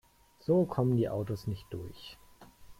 So 0.39 0.65
kommen 0.65 0.97
die 0.97 1.07
Autos 1.09 1.45
nicht 1.45 1.67
durch. 1.69 2.17